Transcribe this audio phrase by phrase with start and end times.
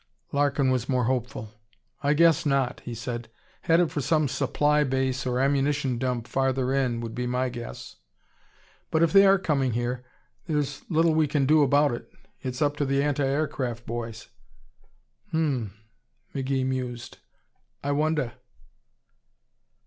[0.31, 1.53] Larkin was more hopeful.
[2.01, 3.29] "I guess not," he said.
[3.61, 7.97] "Headed for some supply base or ammunition dump farther in, would be my guess.
[8.89, 10.03] But if they are coming here,
[10.47, 12.09] there's little we can do about it.
[12.41, 14.29] It's up to the anti aircraft boys."
[15.29, 15.73] "Hum m,"
[16.33, 17.19] McGee mused.
[17.83, 18.31] "I wonder."